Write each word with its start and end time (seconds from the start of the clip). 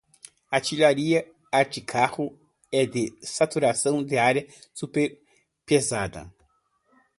Artilharia 0.49 1.27
anticarro 1.53 2.35
e 2.71 2.87
de 2.87 3.13
saturação 3.21 4.03
de 4.03 4.17
área 4.17 4.47
super-pesada 4.73 6.33